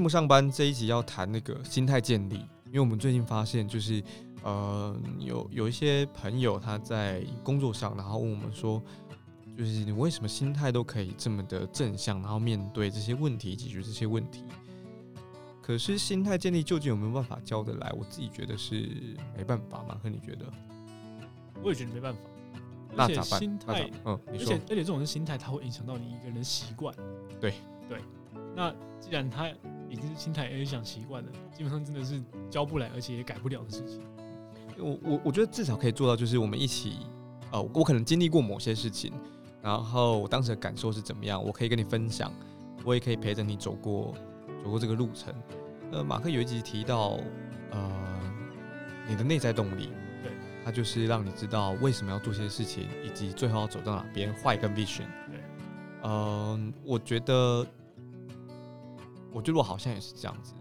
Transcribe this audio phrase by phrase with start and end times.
[0.00, 2.36] 木上班这一集要谈那个心态建立，
[2.66, 4.02] 因为我们最近发现，就是
[4.42, 8.82] 呃，有有一些朋友他在工作上，然后问我们说，
[9.56, 14.44] 就是你为什么心态都可以这么的正向，然后面对这些问题，解决这些问题。
[15.62, 17.92] 可是心态建立究竟有没有办法教得来？
[17.98, 18.88] 我自己觉得是
[19.36, 19.98] 没办法嘛。
[20.02, 20.46] 和你觉得？
[21.62, 22.20] 我也觉得没办法。
[22.94, 23.40] 那咋办？
[23.40, 26.94] 心态，嗯，而且而且这种是心态，它会影响到你一个人的习惯。
[27.40, 27.54] 对
[27.88, 28.00] 对。
[28.54, 29.50] 那既然他
[29.88, 34.00] 已经是心态影响习惯了，基本上真的是教不来，而且也改不了的事情。
[34.78, 36.98] 我我我觉得至少可以做到，就是我们一起，
[37.50, 39.12] 呃，我可能经历过某些事情，
[39.62, 42.32] 然后我当时的感受是怎么样，我可以跟你分享，
[42.84, 44.14] 我也可以陪着你走过。
[44.64, 45.32] 走过这个路程，
[45.92, 47.20] 呃，马克有一集提到，
[47.70, 48.20] 呃，
[49.08, 50.32] 你的内在动力，对，
[50.64, 55.06] 它就是让你知道为什么要做些事情，以及最后要走到哪边，画一个 vision。
[55.30, 55.40] 对，
[56.02, 57.64] 嗯，我觉得，
[59.36, 60.54] 我觉得我好像也是这样子，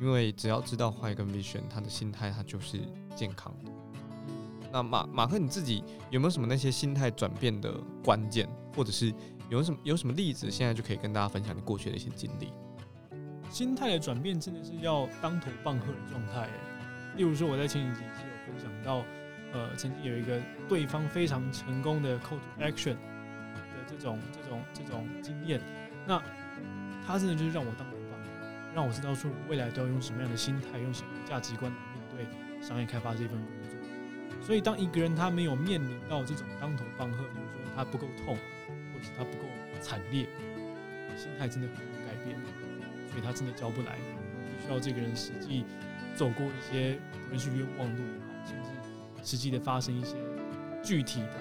[0.00, 2.80] 因为只要知道画一个 vision，他的心态他就是
[3.14, 3.70] 健康的。
[4.72, 7.70] 那马马克你自己有没有什么那些心态转变的
[8.02, 9.12] 关键，或者是
[9.50, 12.50] 有什么有什么例子，现在就可以跟大家分享你过去的一些经历？
[13.50, 16.48] 心态的转变真的是要当头棒喝的状态
[17.16, 19.04] 例如说，我在前几集是有分享到，
[19.52, 25.60] 呃，曾经有一个对方非常成功的 call to action 的这种、这种、这种经验，
[26.06, 26.18] 那
[27.06, 27.86] 他真的就是让我当，
[28.74, 32.26] 让我知道说未来都要用什么样的心态、用什么价值观来面
[32.58, 33.78] 对商业开发这份工作。
[34.44, 38.36] 所以，当一个人他没有面临到这种当头棒喝，比如说他不够痛，
[38.92, 39.44] 或者是他不够
[39.80, 40.26] 惨烈，
[41.16, 42.36] 心态真的很难改变。
[43.08, 45.64] 所以他真的教不来，必须要这个人实际
[46.16, 48.70] 走过一些不论是冤枉路也好，甚至
[49.22, 50.16] 实际的发生一些
[50.82, 51.38] 具体的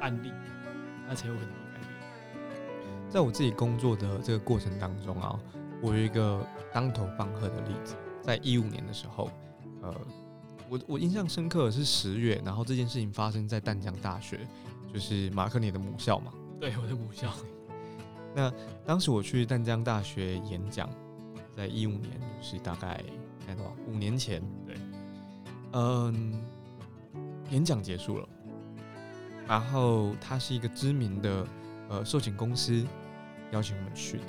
[0.00, 0.30] 案例，
[1.08, 1.90] 他才有可能改变。
[3.08, 5.40] 在我自己工作的这个过程当中啊，
[5.82, 9.30] 我有一个当头棒喝的例子，在一五年的时候，
[9.82, 9.94] 呃，
[10.68, 14.40] 我我印象深刻的是十月，然后这件事情发生在淡江大学，
[14.92, 16.32] 就是马克尼的母校嘛。
[16.60, 17.32] 对，我的母校。
[18.34, 18.52] 那
[18.84, 20.88] 当时我去淡江大学演讲，
[21.56, 23.02] 在一五年，就是大概
[23.46, 24.76] 在多少五年前，对，
[25.72, 26.34] 嗯，
[27.50, 28.28] 演讲结束了，
[29.46, 31.46] 然后他是一个知名的
[31.88, 32.84] 呃寿险公司
[33.52, 34.24] 邀请我们去的，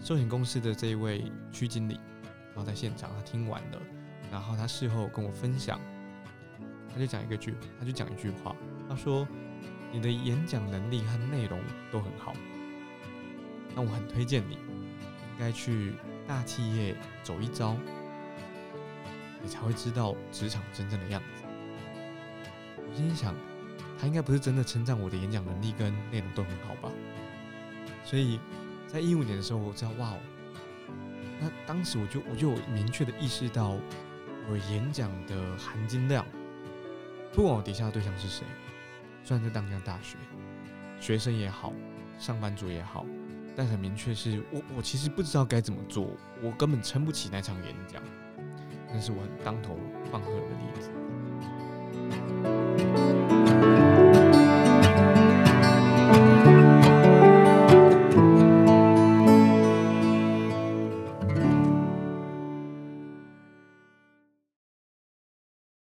[0.00, 2.00] 寿险公司的这一位区经理，
[2.54, 3.78] 然后在现场他听完了，
[4.30, 5.80] 然后他事后跟我分享，
[6.92, 8.56] 他就讲一个句，他就讲一句话，
[8.88, 9.26] 他说
[9.92, 11.60] ：“你的演讲能力和内容
[11.90, 12.32] 都很好。”
[13.74, 15.94] 那我很推荐你，应该去
[16.26, 17.76] 大企业走一遭，
[19.42, 21.44] 你才会知道职场真正的样子。
[22.76, 23.34] 我心想，
[23.98, 26.90] 他应该不是真的称赞我的演讲能力跟内容都很好吧？
[28.04, 28.38] 所以
[28.92, 30.18] 在一五年的时候，我知道哇哦，
[31.40, 33.70] 那当时我就我就有明确的意识到，
[34.50, 36.26] 我演讲的含金量，
[37.32, 38.44] 不管我底下的对象是谁，
[39.24, 40.18] 虽然在当江大学，
[41.00, 41.72] 学生也好，
[42.18, 43.06] 上班族也好。
[43.54, 46.10] 但很明确是我，我其实不知道该怎么做，
[46.42, 48.02] 我根本撑不起那场演讲。
[48.92, 49.78] 那是我很当头
[50.10, 50.90] 棒喝的例子。